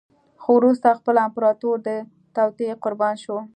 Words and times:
خو 0.41 0.49
وروسته 0.59 0.97
خپله 0.99 1.19
امپراتور 1.27 1.75
د 1.87 1.89
توطیې 2.35 2.73
قربان 2.83 3.15
شو. 3.23 3.37